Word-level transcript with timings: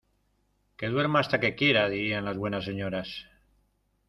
¡Que 0.77 0.87
duerma 0.93 1.19
hasta 1.19 1.39
que 1.39 1.53
quiera! 1.53 1.87
dirían 1.87 2.25
las 2.25 2.35
buenas 2.35 2.65
señoras. 2.65 3.07